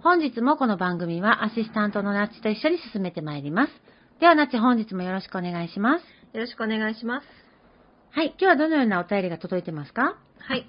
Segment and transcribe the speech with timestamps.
[0.00, 3.72] 本日もこの番組はアシスタントのナッチと一緒に進めてまいります。
[4.20, 6.02] ではナッチ本日もよろしくお願いします。
[6.34, 7.26] よろしくお願いします。
[8.10, 10.16] はい、今日はどのようなお便りが届いてますか？
[10.38, 10.66] はい。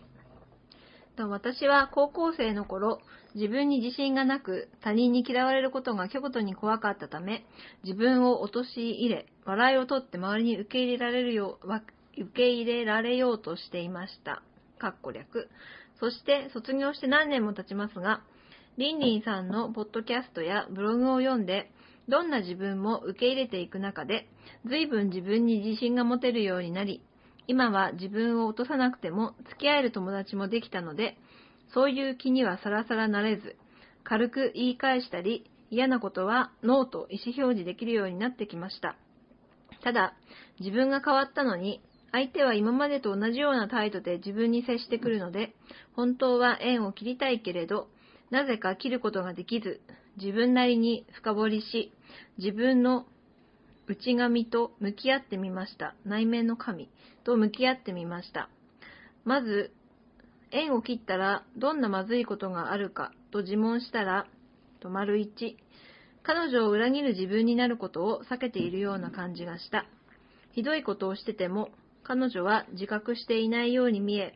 [1.17, 2.99] 私は高校生の頃、
[3.33, 7.45] 自分に自信がなく、他人に嫌われることが極度に怖かったため、
[7.83, 11.67] 自分を陥れ、笑いをとって周りに受け入れられるよう、
[12.21, 14.41] 受け入れられようとしていました。
[14.79, 15.49] かっこ略。
[15.99, 18.21] そして卒業して何年も経ちますが、
[18.75, 21.71] リンリンさんのポッドキャストやブログを読んで、
[22.07, 24.27] どんな自分も受け入れていく中で、
[24.65, 27.03] 随分自分に自信が持てるようになり、
[27.45, 31.17] 今は自分を落とさなくても付き合える友達もできたので、
[31.71, 33.57] そういう気にはさらさらなれず、
[34.03, 38.95] 軽く言い返したり、嫌なことはノーと意思表示できるようになってきました。
[39.83, 40.15] ただ、
[40.59, 45.53] 自分が変わったのに、相手は今までと同じような態度で自分に接してくるので、
[45.95, 47.87] 本当は縁を切りたいけれど、
[48.33, 49.79] なぜか切ることができず、
[50.17, 51.93] 自分なりに深掘りし、
[52.39, 53.05] 自分の
[53.85, 55.93] 内髪と向き合ってみました。
[56.03, 56.89] 内面の神
[57.25, 58.49] と向き合ってみました。
[59.23, 59.71] まず、
[60.49, 64.25] 縁を切ったらどんなまずいことがあるかと自問したら、
[64.79, 65.55] と丸1、
[66.23, 69.85] 彼女を裏切る自分になることを避けているような感じがした。
[70.53, 71.69] ひどいことをしてても、
[72.01, 74.33] 彼女は自覚していないように見え、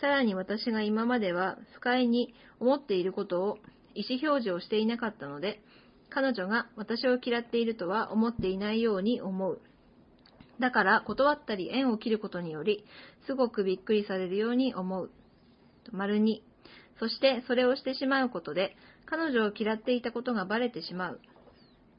[0.00, 3.58] さらに私が今までは不快に思っていることを
[3.94, 5.62] 意思表示をしていなかったので、
[6.10, 9.60] 彼女が私を嫌っているとは思っていないように思う。
[10.60, 12.84] だから断ったり縁を切ることにより、
[13.26, 15.10] すごくびっくりされるように思う。
[15.90, 16.40] 丸2。
[16.98, 18.76] そしてそれをしてしまうことで、
[19.06, 21.20] 彼女を嫌っていたことがバレてしまう。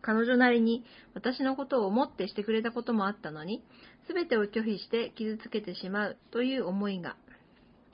[0.01, 3.63] 彼女なりに私のことを思ってしてくれたこともあったのに、
[4.07, 7.17] すべてを拒否して傷つけてしまうという思いが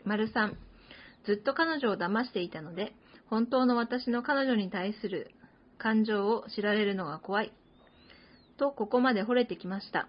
[0.05, 0.53] 丸3、
[1.25, 2.93] ずっと彼女を騙していたので、
[3.29, 5.31] 本当の私の彼女に対する
[5.77, 7.53] 感情を知られるのが怖い。
[8.57, 10.07] と、ここまで惚れてきました。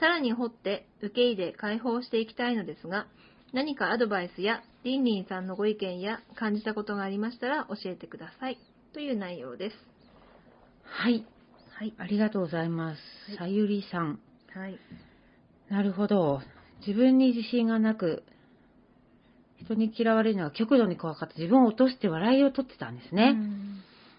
[0.00, 3.06] さらに掘って受け入れ解放していきたいのですが、
[3.52, 8.58] 何かアドバイスやリンリンさんのご意見や感じたことがありましたら教えてください。
[8.92, 9.76] という内容です。
[10.84, 11.26] はい。
[11.78, 11.94] はい。
[11.98, 13.36] ありがとうございます。
[13.36, 14.20] さゆりさん。
[14.54, 14.78] はい。
[15.68, 16.40] なるほど。
[16.86, 18.24] 自分に自信がなく、
[19.66, 21.34] 人に嫌われるのが極度に怖かった。
[21.36, 23.36] 自分を落として笑いを取ってたんですね。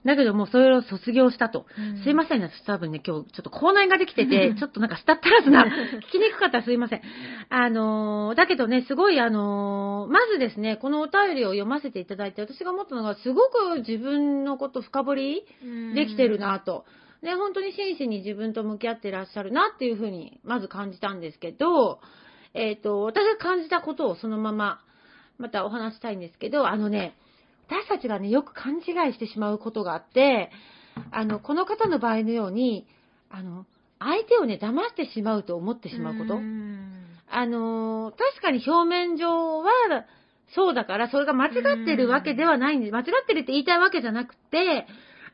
[0.05, 1.65] だけどもうそれを卒業したと。
[2.03, 7.01] すいませんね、多分ね、今日ちょっと口内ができてて、ちょっとなんかスタッタラスな、聞きにくかったらすいません。
[7.49, 15.45] あのー、だけどね、すごいあのー、まずですね、このお便りを読ませていただいて、私が思ったのが、すごく自分のこと深掘り
[15.93, 16.85] できてるなと。
[17.21, 21.99] ね、本当に真摯に自分と向き合ってらっしゃるなっていうふうに、まず感じたんですけど、
[22.53, 24.79] えっ、ー、と、私が感じたことをそのまま、
[25.37, 27.15] またお話したいんですけど、あのね、
[27.67, 30.51] 私たちがね、よく勘違いしてしまうことがあって、
[31.11, 32.87] あの、この方の場合のように、
[33.29, 33.65] あの、
[33.99, 36.35] 相手をね、騙してしまうと思ってしまうこと。
[37.29, 39.71] あの、確かに表面上は、
[40.55, 42.93] そうだから、それが間違ってるわけではないんです。
[42.93, 44.87] 間違ってるって言いたいわけじゃなくて、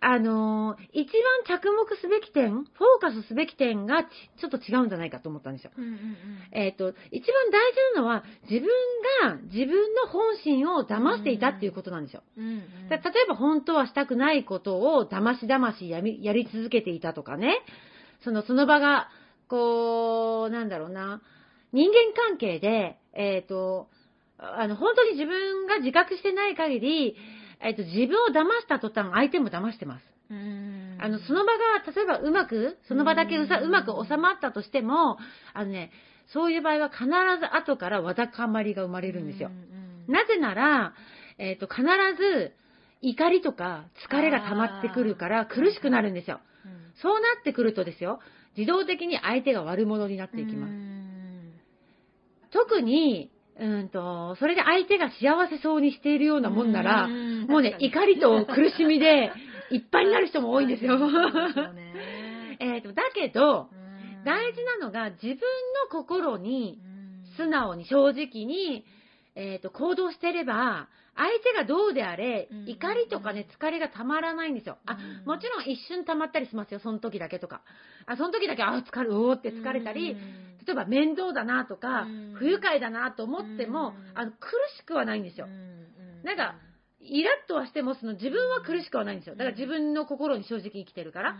[0.05, 1.07] あのー一
[1.47, 2.65] 番着目すべき点、フォー
[2.99, 4.07] カスすべき点がち
[4.41, 5.71] ちょっと違うんじゃないかと思ったんですよ。
[5.77, 5.97] うんうんうん
[6.51, 8.69] えっ、と、一番大事なのは、自分
[9.23, 12.23] が自分の本心を騙していたっていうことなんですよ。
[12.37, 12.49] うんう
[12.85, 17.61] んだ例えば本当はしたくないことを騙し騙しやみやり続けていたとかね、
[18.23, 19.09] そのその場が、
[19.47, 21.21] こう、なんだろうな、
[21.71, 23.87] 人間関係で、えっ、と、
[24.37, 27.15] あの、本当に自分が自覚してない限り、
[27.63, 30.03] えっ、と、自分を騙した途端、相手も騙してます。
[30.29, 30.97] うん。
[30.99, 35.17] あの、その場が、例えばうまく、その場だけうさうまく収まったとしても、
[35.53, 35.91] あのね、
[36.27, 39.51] そういう場合は必ず後からわだかまりが生まれるんですよ。
[40.07, 40.93] なぜなら、
[41.37, 41.83] えっ、と、必
[42.17, 42.53] ず
[43.01, 46.39] 怒りとか疲れが溜まってくるから苦しくなるんですよ。
[46.65, 46.93] うん。
[47.01, 48.19] そうなってくるとですよ、
[48.57, 50.71] 自動的に相手が悪者になっていきます。
[50.71, 51.53] うん。
[52.51, 59.31] 特に、うんと、それで相手が幸せそうにしているようなもんなら、んもうね、怒りと苦しみで
[59.71, 60.97] いっぱいになる人も多いんですよ。
[62.59, 64.23] えっと、だけど、うん。
[64.23, 65.37] 大事なのが自分の
[65.89, 67.35] 心にうん。
[67.35, 68.85] 素直に正直に、
[69.35, 74.77] えっと行動してれば、相手がどうであれうん、怒りとかね、疲れがたまらないんですよ。
[74.85, 77.61] あうん、もちろん一瞬たまったりしますよ、その時だけとか。
[78.05, 80.15] あ、その時だけ、あ、疲れ、おーって疲れたり、
[80.65, 84.37] 例えば面倒だなとかうん、不愉快だなと思ってもうん、あの、苦
[84.79, 85.47] しくはないんですよ。
[86.23, 86.55] なんか
[87.03, 89.35] イラッとはしても、その自分は苦しくはないんですよ。
[89.35, 91.35] だから自分の心に正直生きてるから。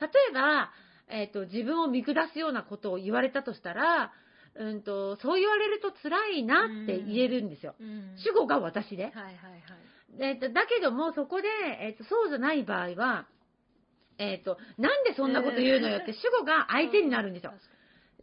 [0.00, 0.70] 例えば、
[1.08, 4.12] えっ、と、自分を見下すようなことを言われたとしたら、
[4.58, 7.74] うんと、そう言われると辛いなって言えるんですよ。
[8.16, 9.04] 主語が私で。
[9.04, 9.34] はいはいはい
[10.20, 11.48] えっ、と、だけども、そこで、
[11.80, 13.26] えっ、と、そうじゃない場合は、
[14.18, 17.52] えっ、と、なんでそんなこと言うのよって主語が相手になるんですよ。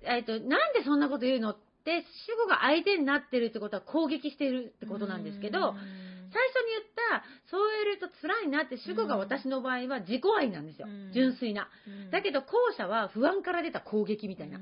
[0.01, 11.13] えっ、と、なんでそんなこと言うのって、主語が相手になってるってことは攻撃しているってことなんですけど、最初に言った、そう言えると辛いなって主語が私の場合は自己愛なんですようん。
[11.13, 11.69] 純粋な。
[12.11, 14.59] だけどど後者は不安から出た攻撃みたいな。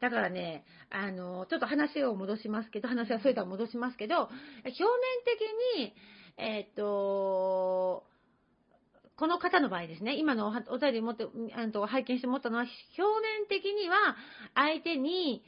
[0.00, 4.30] だからね、あの、ちょっと話を戻しますけど、話はそれとは戻しますけど、表
[4.64, 4.72] 面
[5.24, 5.94] 的に、
[6.36, 8.04] えっ、と、
[9.16, 12.64] この方の場合ですね、今のお便り持って、あの拝見して思ったのは、
[12.98, 13.96] 表面的には
[14.54, 15.42] 相手に、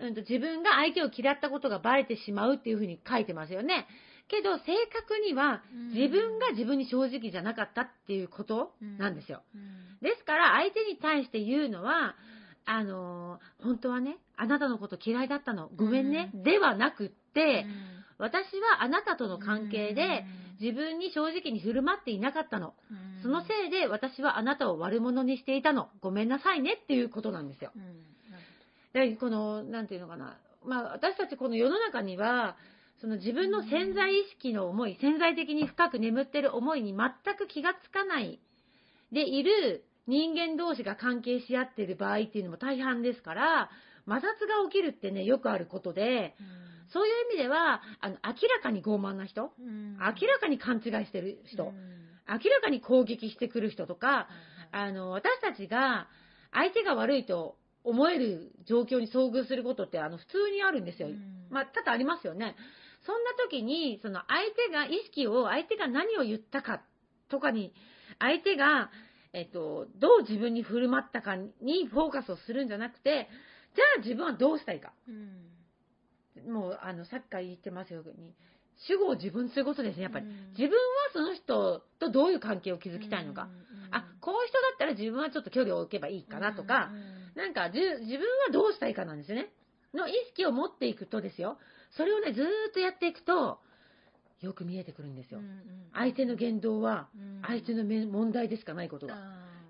[0.00, 3.86] うんと、自分が相手を嫌ったことがバレてしまうっていうふうに書いてますよね。
[4.28, 5.62] けど、正確には
[5.94, 9.42] 自分が自分に正直じゃなかったっていうことなんですよ。
[10.02, 12.14] ですから、相手に対して言うのは、
[12.70, 17.66] あのー本当はね、あなたのこと嫌いだったの、ごめんね、うではなくって、
[18.18, 20.24] 私はあなたとの関係で、
[20.60, 22.74] 自分に正直に振る舞っていなかったの。
[23.22, 25.88] そのせいで私はあなたを悪者にしていたの。
[26.00, 26.74] ごめんなさいね。
[26.82, 27.72] っていうことなんですよ。
[28.92, 30.36] で、この、なんていうのかな。
[30.64, 32.56] まあ、私たちこの世の中には、
[33.00, 38.40] その自分の潜在意識の思い、潜在的に深く眠ってる思いに全く気がつかない
[39.12, 43.70] でいる人間同士が関係し合っている場合っていうのも大半ですから、
[44.06, 46.34] 摩擦が起きるってね、よくあることで、
[46.92, 51.74] そういう意味では、あの、明らかに傲慢な人、明らかに勘違いしてる人、
[52.26, 54.28] 明らかに攻撃してくる人とか、
[54.72, 56.08] あの、私たちが
[56.52, 61.08] 相手が悪いと思える状況に遭遇することって、あの、普通にあるんですよ。
[61.50, 62.56] まあ、多々ありますよね。
[63.04, 66.82] そんな時に、その相手が、意識を、相手が何を言ったか
[67.28, 67.72] とかに、
[68.18, 68.90] 相手が、
[69.32, 73.28] えっと、どう自分に振る舞ったかにフォーカスをするんじゃなくて、
[73.74, 74.92] じゃあ自分はどうしたいか。
[76.48, 78.34] もう、あの、さっきから言ってますように、
[78.86, 80.26] 主語を自分にすることですね、やっぱり。
[80.26, 80.76] 自分は
[81.12, 83.48] その人とどういう関係を築きたいのか。
[83.90, 86.90] あ、こういう人だったら自分はちょっと距離を置けばいいかなとか、
[87.34, 89.50] なんか自分はどうしたいかなんですよね。
[89.94, 91.58] の意識を持っていくとですよ。
[91.96, 93.60] それをね、ずーっとやっていくと、
[94.40, 95.40] よく見えてくるんですよ。
[95.92, 97.08] 相手の言動は、
[97.46, 99.16] 相手のめ問題でしかないことが。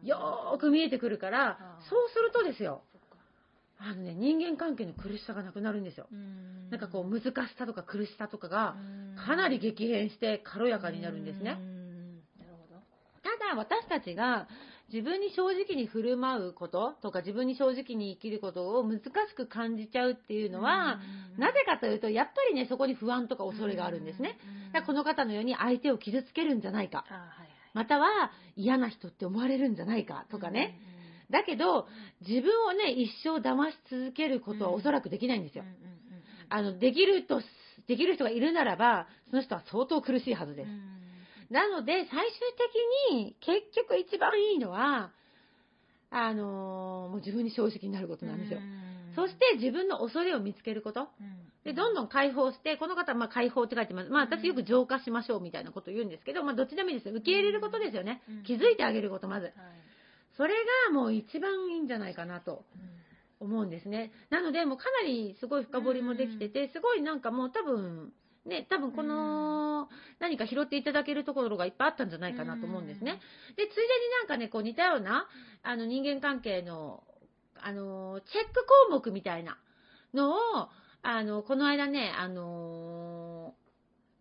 [0.02, 1.58] よーく見えてくるから
[1.90, 2.82] そうするとですよ、
[3.78, 6.06] あのね、人間関係の苦しさがなくなるんですよ。
[6.70, 8.76] なんかこう、難しさとか苦しさとかが、
[9.16, 11.54] かなり激変して軽やかになるんですね。
[12.38, 12.80] なるほど。
[13.22, 14.48] ただ私たちが
[14.92, 20.98] 自分に正直に振る舞うこととか自分に正直に生きることを難しく感じちゃうっていうのは、
[21.36, 24.38] なぜかというとやっぱりねそこに不安とか恐れがあるんですね。
[24.72, 27.04] だからこの方のように相手を傷つけるんじゃないか。
[27.74, 30.78] または嫌な人って思われるんじゃないかとかね。
[31.30, 31.86] だけど
[32.26, 35.64] 自分をね一生騙し続けることはおそらくできないんですよ。
[36.48, 37.42] あのできると
[37.86, 40.68] できる人がいるならばその人は相当苦しいはずです。
[41.50, 42.10] なので、最終
[43.10, 45.12] 的に、結局一番いいのは、
[46.10, 48.60] あのーもう自分に正直になることなんですよ。
[49.14, 51.08] そして自分の恐れを見つけること。
[51.64, 54.10] で、どんどん解放して、この方はまあ解放って書いてます。
[54.10, 57.14] まあ私よく浄化しましょうみたいなことを言うんですけど、まあどっちでもいいですよ。
[57.14, 58.22] 受け入れることですよね。
[58.46, 59.52] 気づいてあげること、まず。
[60.36, 60.54] それ
[60.86, 62.64] がもう一番いいんじゃないかなと
[63.40, 64.12] 思うんですね。
[64.30, 68.12] なので、もうかなりすごい深掘りもできてて、すごいなんかもう多分、
[68.48, 69.88] ね、多分この、
[70.18, 73.20] 何か拾っていただけるところがいっぱいあったんじゃないかなと思うんですね。
[73.56, 73.88] で、ついでに
[74.20, 75.28] なんかね、こう似たような、
[75.62, 77.04] あの人間関係の、
[77.60, 79.58] あの、チェック項目みたいな
[80.14, 80.34] のを、
[81.02, 83.54] あの、この間ね、あの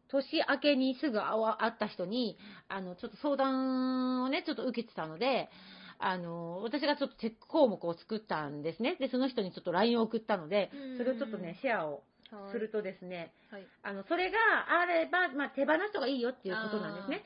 [0.10, 1.36] 年明けにすぐ会
[1.68, 2.38] った人に、
[2.70, 5.50] あの、ちょっと相談をね、ちょっと受けてたので、
[6.00, 8.96] あの、私がちょっとチェック項目を作ったんですね。
[9.00, 12.04] で、その人にちょっと LINE を送ったので、それをちょっとね、シェアを
[12.52, 14.38] するとですね、はい、あの、それが
[14.82, 17.24] あれば、まあ、手放すとがいいよっていうことなんですね。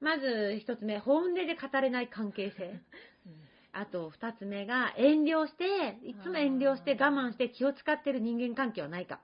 [0.00, 2.64] まず一つ目、本音で語れない関係性。
[3.26, 3.40] うん、
[3.72, 9.20] あと二つ目が、遠慮して、いつも遠慮して我慢して気を使ってる人間関係はないか。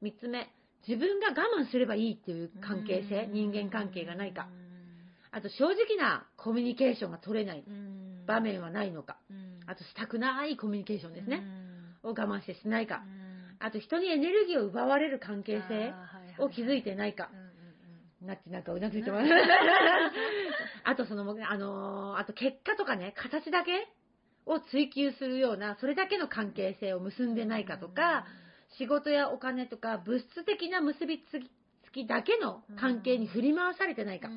[0.00, 0.50] 三、つ目、
[0.86, 4.48] 自分が我慢すればいいっていう関係性、人間関係がないか。
[5.30, 7.64] あと正直なコミュニケーションが取れない
[8.24, 9.16] 場面はないのか。
[9.66, 11.42] あとしたくないコミュニケーションですね。
[12.04, 13.02] を我慢してしないか。
[13.58, 15.94] あと人にエネルギーを奪われる関係性
[16.38, 17.30] を築いてないか。
[18.22, 19.28] なってなんかうなずいてます。
[20.84, 23.86] あとその、あのー、あと結果とかね、形だけ
[24.46, 28.24] を追求するような、それだけの関係性を結んでないかとか、
[28.78, 31.40] 仕事やお金とか物質的な結びつ
[31.92, 34.28] きだけの関係に振り回されてないか。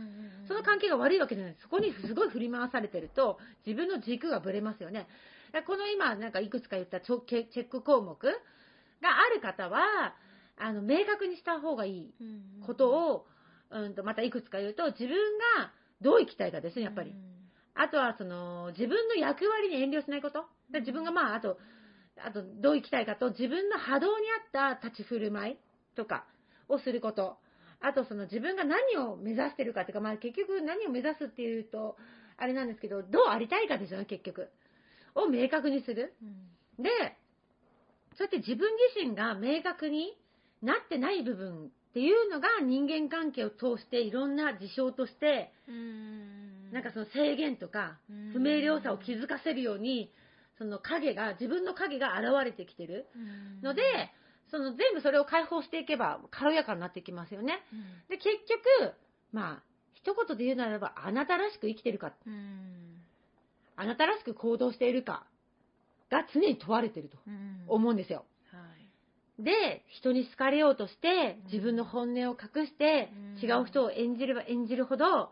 [0.47, 1.55] その関係が悪いわけじゃない。
[1.61, 5.07] そこにすごい振り回されてると、自分の軸がぶれますよね。
[5.65, 8.17] この今、なんかいくつか言ったチェック項目
[9.01, 10.15] がある方は、
[10.57, 12.13] あの、明確にした方がいい
[12.65, 13.25] ことを、
[13.69, 15.09] うんと、またいくつか言うと、自分
[15.57, 17.13] がどう生きたいかですね、やっぱり。
[17.75, 20.45] あとは、その、自分の役割に遠慮しないこと。
[20.73, 21.59] 自分がまあ、あと、
[22.23, 24.25] あと、どう生きたいかと、自分の波動に
[24.55, 25.57] 合った立ち振る舞い
[25.95, 26.25] とか
[26.67, 27.37] をすること。
[27.79, 31.95] あとその自分が何を目指してるかっていうか、まあ結局何を目指すっていうと、
[32.37, 34.49] あれなんですけど、どうありたいかですよね、結局。
[35.15, 36.15] を明確にする。
[36.77, 36.89] うん、で、
[38.17, 40.17] そうやって自分自身が明確に
[40.61, 45.51] なってない部分っていうのが人間関係を通していろんな事象として、
[46.71, 47.97] なんかその制限とか
[48.33, 50.11] 不明瞭さを気づかせるように、
[50.57, 53.05] その影が、自分の影が現れてきてる。
[53.61, 53.81] ので、
[54.49, 57.59] その全部それを解放していけば軽やかになってきますよね。
[57.73, 58.29] うん、で、結
[58.79, 58.93] 局、
[59.31, 63.01] まあ、一言で言うならば、あなたらしく生きてるか、うん、
[63.75, 65.25] あなたらしく行動しているか
[66.09, 67.17] が常に問われてると
[67.67, 68.25] 思うんですよ。
[68.53, 68.65] うんは
[69.39, 73.11] い、で、人に好かれようとして、自分の本音を隠して、
[73.41, 75.31] 違う人を演じれば演じるほど、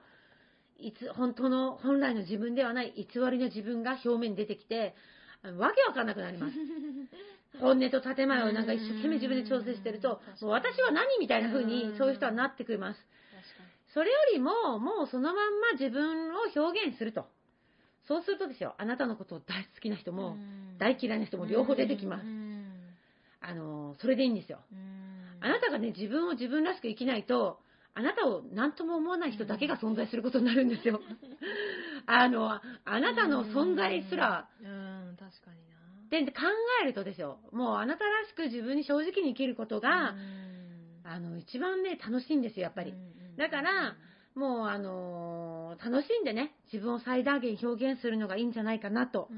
[0.77, 4.95] いつ、本当の、本来の自分ではない偽りの自分が表面に出てきて、
[5.57, 6.55] わけわかんなくなります。
[7.59, 12.99] 本音と建前をなんか一生懸命自分で調整してると、もう私は何みたいな風にそういう人はなってくれます。
[13.93, 17.27] それよりも、もうそのまんま自分を表現すると。
[18.07, 20.37] そうするとですよ、あなたのことを大好きな人も、
[20.77, 22.23] 大嫌いな人も両方出てきます。
[23.41, 24.59] あの、それでいいんですよ。
[25.39, 27.59] あなたがね、自分を自分らしく生きないと、
[27.93, 30.99] あなたを何とも思わない人だけが存在することになるんですよ。
[32.07, 32.61] あの、あ
[32.99, 35.65] なたの存在すら、うん、確かに
[36.09, 36.41] で考
[36.83, 40.15] えるとですよ、もうあなたらしく自分に正直に生きることが、
[41.03, 42.93] あの、一番ね、楽しいんですよ、やっぱり。
[43.37, 43.95] だから、
[44.35, 45.44] もう、あのー、
[45.83, 49.29] 楽しんでね、自分を最大限表現するのがいいんじゃないかなと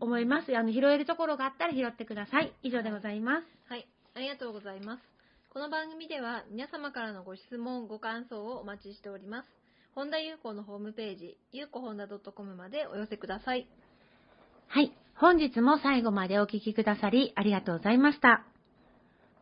[0.00, 0.56] 思います。
[0.56, 2.52] あの、拾えるところがあったら拾ってください。
[2.62, 3.46] 以上でございます。
[3.68, 5.02] はい、ありがとうございます。
[5.50, 9.48] この番組では皆様からのご質問、ご感想をお待ちしております。
[9.94, 13.66] 本田裕子のホームページ、ゆうこほんだ .com までお寄せください。
[14.68, 14.92] はい。
[15.16, 18.44] 本日も最後までお聴きくださりありがとうございました。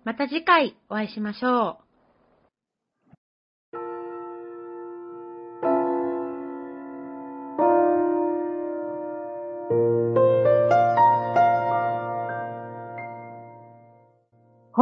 [0.04, 1.85] また次回お会いしましょう。